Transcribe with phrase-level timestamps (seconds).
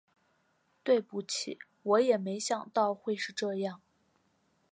[0.81, 3.83] 对不起，我也没想到会是这样